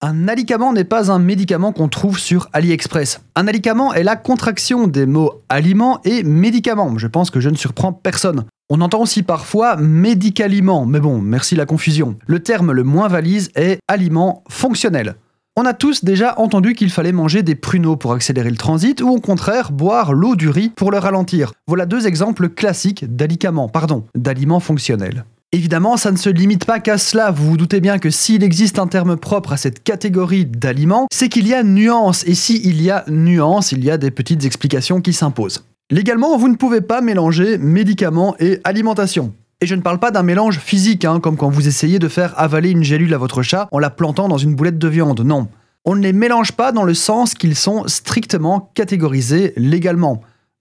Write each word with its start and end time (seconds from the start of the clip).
Un 0.00 0.28
alicament 0.28 0.72
n'est 0.72 0.84
pas 0.84 1.10
un 1.10 1.18
médicament 1.18 1.72
qu'on 1.72 1.88
trouve 1.88 2.20
sur 2.20 2.48
AliExpress. 2.52 3.20
Un 3.34 3.48
alicament 3.48 3.92
est 3.92 4.04
la 4.04 4.14
contraction 4.14 4.86
des 4.86 5.06
mots 5.06 5.42
aliment 5.48 6.00
et 6.04 6.22
médicament. 6.22 6.96
Je 6.98 7.08
pense 7.08 7.30
que 7.32 7.40
je 7.40 7.48
ne 7.48 7.56
surprends 7.56 7.92
personne. 7.92 8.44
On 8.70 8.80
entend 8.80 9.00
aussi 9.00 9.24
parfois 9.24 9.74
médicaliment, 9.74 10.86
mais 10.86 11.00
bon, 11.00 11.20
merci 11.20 11.56
la 11.56 11.66
confusion. 11.66 12.16
Le 12.28 12.40
terme 12.40 12.70
le 12.70 12.84
moins 12.84 13.08
valise 13.08 13.50
est 13.56 13.80
aliment 13.88 14.44
fonctionnel. 14.48 15.16
On 15.56 15.64
a 15.64 15.74
tous 15.74 16.04
déjà 16.04 16.38
entendu 16.38 16.74
qu'il 16.74 16.90
fallait 16.90 17.10
manger 17.10 17.42
des 17.42 17.56
pruneaux 17.56 17.96
pour 17.96 18.12
accélérer 18.12 18.50
le 18.50 18.56
transit 18.56 19.00
ou 19.00 19.08
au 19.08 19.20
contraire 19.20 19.72
boire 19.72 20.12
l'eau 20.12 20.36
du 20.36 20.48
riz 20.48 20.68
pour 20.68 20.92
le 20.92 20.98
ralentir. 20.98 21.50
Voilà 21.66 21.86
deux 21.86 22.06
exemples 22.06 22.50
classiques 22.50 23.16
d'alicaments, 23.16 23.68
pardon, 23.68 24.04
d'aliments 24.14 24.60
fonctionnels. 24.60 25.24
Évidemment, 25.52 25.96
ça 25.96 26.12
ne 26.12 26.18
se 26.18 26.28
limite 26.28 26.66
pas 26.66 26.78
qu'à 26.78 26.98
cela. 26.98 27.30
Vous 27.30 27.46
vous 27.46 27.56
doutez 27.56 27.80
bien 27.80 27.98
que 27.98 28.10
s'il 28.10 28.44
existe 28.44 28.78
un 28.78 28.86
terme 28.86 29.16
propre 29.16 29.54
à 29.54 29.56
cette 29.56 29.82
catégorie 29.82 30.44
d'aliments, 30.44 31.06
c'est 31.10 31.30
qu'il 31.30 31.48
y 31.48 31.54
a 31.54 31.62
nuance. 31.62 32.22
Et 32.26 32.34
s'il 32.34 32.82
y 32.82 32.90
a 32.90 33.02
nuance, 33.08 33.72
il 33.72 33.82
y 33.82 33.90
a 33.90 33.96
des 33.96 34.10
petites 34.10 34.44
explications 34.44 35.00
qui 35.00 35.14
s'imposent. 35.14 35.64
Légalement, 35.90 36.36
vous 36.36 36.50
ne 36.50 36.56
pouvez 36.56 36.82
pas 36.82 37.00
mélanger 37.00 37.56
médicaments 37.56 38.36
et 38.38 38.60
alimentation. 38.62 39.32
Et 39.62 39.66
je 39.66 39.74
ne 39.74 39.80
parle 39.80 39.98
pas 39.98 40.10
d'un 40.10 40.22
mélange 40.22 40.58
physique, 40.58 41.06
hein, 41.06 41.18
comme 41.18 41.38
quand 41.38 41.48
vous 41.48 41.66
essayez 41.66 41.98
de 41.98 42.08
faire 42.08 42.38
avaler 42.38 42.68
une 42.68 42.84
gélule 42.84 43.14
à 43.14 43.18
votre 43.18 43.42
chat 43.42 43.68
en 43.72 43.78
la 43.78 43.88
plantant 43.88 44.28
dans 44.28 44.36
une 44.36 44.54
boulette 44.54 44.78
de 44.78 44.88
viande. 44.88 45.22
Non. 45.22 45.48
On 45.86 45.96
ne 45.96 46.02
les 46.02 46.12
mélange 46.12 46.52
pas 46.52 46.72
dans 46.72 46.84
le 46.84 46.92
sens 46.92 47.32
qu'ils 47.32 47.56
sont 47.56 47.84
strictement 47.86 48.70
catégorisés 48.74 49.54
légalement. 49.56 50.20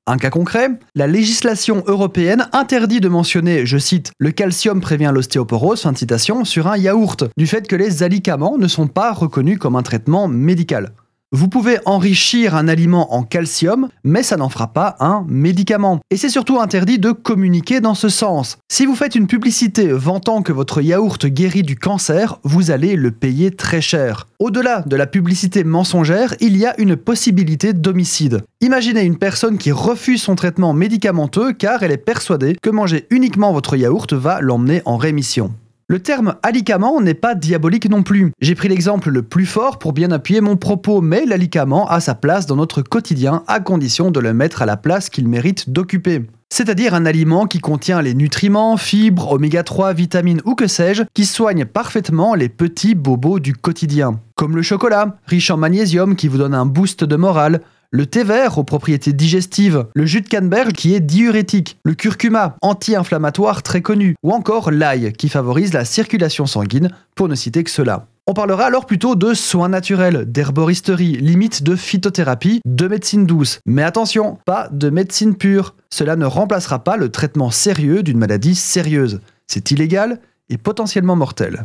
Un 0.10 0.18
cas 0.18 0.30
concret, 0.30 0.70
la 0.96 1.06
législation 1.06 1.84
européenne 1.86 2.48
interdit 2.54 3.02
de 3.02 3.10
mentionner, 3.10 3.66
je 3.66 3.78
cite, 3.78 4.14
le 4.20 4.32
calcium 4.32 4.80
prévient 4.80 5.12
l'ostéoporose, 5.14 5.82
fin 5.82 5.92
de 5.92 5.98
citation, 5.98 6.46
sur 6.46 6.68
un 6.68 6.78
yaourt, 6.78 7.26
du 7.36 7.46
fait 7.46 7.68
que 7.68 7.76
les 7.76 8.04
alicaments 8.04 8.58
ne 8.58 8.70
sont 8.70 8.88
pas 8.88 9.12
reconnus 9.12 9.60
comme 9.60 9.76
un 9.76 9.84
traitement 9.84 10.30
médical. 10.30 10.94
Vous 11.34 11.50
pouvez 11.50 11.78
enrichir 11.86 12.56
un 12.56 12.70
aliment 12.70 13.14
en 13.14 13.22
calcium, 13.22 13.90
mais 14.06 14.24
ça 14.24 14.38
n'en 14.38 14.48
fera 14.48 14.68
pas 14.68 14.96
un 15.02 15.26
médicament. 15.28 16.00
Et 16.10 16.16
c'est 16.16 16.30
surtout 16.30 16.62
interdit 16.62 17.00
de 17.00 17.12
communiquer 17.12 17.82
dans 17.82 17.96
ce 17.96 18.08
sens. 18.08 18.60
Si 18.72 18.86
vous 18.86 18.96
faites 18.96 19.14
une 19.14 19.28
publicité 19.28 19.88
vantant 19.88 20.42
que 20.42 20.54
votre 20.54 20.82
yaourt 20.82 21.26
guérit 21.26 21.64
du 21.64 21.76
cancer, 21.76 22.40
vous 22.44 22.72
allez 22.72 22.96
le 22.96 23.12
payer 23.12 23.52
très 23.52 23.82
cher. 23.82 24.28
Au-delà 24.40 24.84
de 24.86 24.96
la 24.96 25.06
publicité 25.06 25.66
mensongère, 25.66 26.34
il 26.40 26.56
y 26.56 26.66
a 26.66 26.80
une 26.80 26.96
possibilité 26.96 27.74
d'homicide. 27.74 28.44
Imaginez 28.62 29.02
une 29.02 29.18
personne 29.18 29.58
qui 29.58 29.74
refuse 29.74 30.22
son 30.22 30.36
traitement 30.36 30.72
médicamenteux 30.72 31.52
car 31.52 31.84
elle 31.84 31.92
est 31.92 31.98
persuadée 31.98 32.56
que 32.62 32.70
manger 32.70 33.06
uniquement 33.10 33.52
votre 33.52 33.76
yaourt 33.76 34.14
va 34.14 34.40
l'emmener 34.40 34.82
en 34.86 34.96
rémission. 34.96 35.52
Le 35.90 36.00
terme 36.00 36.36
alicament 36.44 37.00
n'est 37.00 37.14
pas 37.14 37.34
diabolique 37.34 37.90
non 37.90 38.04
plus. 38.04 38.34
J'ai 38.42 38.56
pris 38.56 38.68
l'exemple 38.68 39.10
le 39.10 39.24
plus 39.24 39.46
fort 39.46 39.80
pour 39.80 39.94
bien 39.94 40.12
appuyer 40.12 40.42
mon 40.42 40.58
propos, 40.58 41.00
mais 41.00 41.26
l'alicament 41.26 41.88
a 41.88 42.02
sa 42.02 42.14
place 42.14 42.46
dans 42.46 42.58
notre 42.58 42.82
quotidien 42.82 43.44
à 43.48 43.62
condition 43.62 44.12
de 44.12 44.20
le 44.20 44.34
mettre 44.34 44.62
à 44.62 44.66
la 44.66 44.76
place 44.76 45.10
qu'il 45.10 45.30
mérite 45.30 45.70
d'occuper. 45.70 46.26
C'est-à-dire 46.50 46.94
un 46.94 47.06
aliment 47.06 47.46
qui 47.46 47.60
contient 47.60 48.02
les 48.02 48.16
nutriments, 48.16 48.76
fibres, 48.76 49.32
oméga 49.32 49.64
3, 49.64 49.94
vitamines 49.94 50.42
ou 50.44 50.56
que 50.56 50.68
sais-je, 50.68 51.04
qui 51.14 51.24
soignent 51.24 51.64
parfaitement 51.64 52.36
les 52.36 52.50
petits 52.50 52.94
bobos 52.94 53.40
du 53.40 53.54
quotidien. 53.54 54.20
Comme 54.36 54.58
le 54.58 54.64
chocolat, 54.64 55.18
riche 55.26 55.52
en 55.52 55.58
magnésium 55.58 56.18
qui 56.18 56.28
vous 56.28 56.38
donne 56.38 56.54
un 56.54 56.66
boost 56.66 57.06
de 57.06 57.16
morale, 57.16 57.62
le 57.92 58.06
thé 58.06 58.24
vert 58.24 58.58
aux 58.58 58.64
propriétés 58.64 59.14
digestives, 59.14 59.86
le 59.96 60.06
jus 60.06 60.22
de 60.22 60.28
canneberge 60.28 60.74
qui 60.74 60.94
est 60.94 61.00
diurétique, 61.00 61.78
le 61.84 61.94
curcuma, 61.94 62.58
anti-inflammatoire 62.62 63.64
très 63.64 63.82
connu, 63.82 64.16
ou 64.24 64.32
encore 64.32 64.72
l'ail 64.72 65.14
qui 65.14 65.30
favorise 65.30 65.74
la 65.74 65.86
circulation 65.86 66.46
sanguine, 66.46 66.90
pour 67.16 67.28
ne 67.28 67.36
citer 67.36 67.64
que 67.64 67.72
cela. 67.72 68.08
On 68.30 68.34
parlera 68.34 68.66
alors 68.66 68.86
plutôt 68.86 69.16
de 69.16 69.34
soins 69.34 69.70
naturels, 69.70 70.30
d'herboristerie, 70.30 71.14
limite 71.14 71.64
de 71.64 71.78
phytothérapie, 71.78 72.60
de 72.66 72.88
médecine 72.90 73.26
douce. 73.26 73.60
Mais 73.66 73.84
attention, 73.84 74.38
pas 74.46 74.68
de 74.74 74.90
médecine 74.90 75.36
pure. 75.36 75.76
Cela 75.90 76.18
ne 76.18 76.26
remplacera 76.26 76.84
pas 76.84 76.98
le 76.98 77.10
traitement 77.10 77.52
sérieux 77.52 78.04
d'une 78.04 78.18
maladie 78.18 78.56
sérieuse. 78.56 79.22
C'est 79.48 79.72
illégal 79.72 80.20
et 80.50 80.58
potentiellement 80.58 81.16
mortel. 81.16 81.64